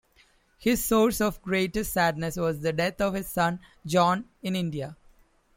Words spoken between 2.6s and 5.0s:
the death of his son John in India.